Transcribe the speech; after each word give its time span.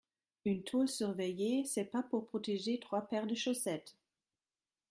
Une 0.45 0.63
taule 0.63 0.87
surveillée 0.89 1.63
c’est 1.63 1.85
pas 1.85 2.01
pour 2.01 2.25
protéger 2.25 2.79
trois 2.79 3.07
paires 3.07 3.27
de 3.27 3.35
chaussettes 3.35 3.95